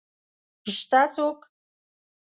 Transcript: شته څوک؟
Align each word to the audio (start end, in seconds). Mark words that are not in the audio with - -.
شته 0.77 1.01
څوک؟ 1.13 1.39